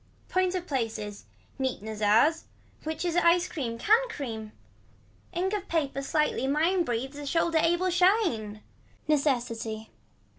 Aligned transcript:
Points 0.29 0.55
of 0.55 0.65
places. 0.65 1.25
Neat 1.59 1.83
Nezars. 1.83 2.45
Which 2.85 3.05
is 3.05 3.15
a 3.15 3.39
cream, 3.47 3.77
can 3.77 4.09
cream. 4.09 4.51
Ink 5.31 5.53
of 5.53 5.67
paper 5.67 6.01
slightly 6.01 6.47
mine 6.47 6.83
breathes 6.83 7.17
a 7.19 7.25
shoulder 7.27 7.59
able 7.61 7.91
shine. 7.91 8.63
Necessity. 9.07 9.91